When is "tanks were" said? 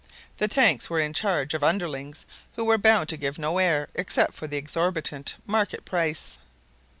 0.47-0.99